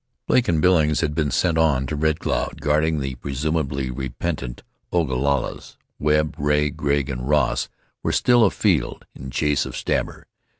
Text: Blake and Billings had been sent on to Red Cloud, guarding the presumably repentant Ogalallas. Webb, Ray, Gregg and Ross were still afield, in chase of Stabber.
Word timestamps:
Blake 0.25 0.47
and 0.47 0.59
Billings 0.63 1.01
had 1.01 1.13
been 1.13 1.29
sent 1.29 1.59
on 1.59 1.85
to 1.85 1.95
Red 1.95 2.19
Cloud, 2.19 2.59
guarding 2.59 2.99
the 3.01 3.13
presumably 3.13 3.91
repentant 3.91 4.63
Ogalallas. 4.91 5.77
Webb, 5.99 6.33
Ray, 6.39 6.71
Gregg 6.71 7.07
and 7.07 7.29
Ross 7.29 7.69
were 8.01 8.11
still 8.11 8.43
afield, 8.43 9.05
in 9.13 9.29
chase 9.29 9.63
of 9.63 9.77
Stabber. 9.77 10.25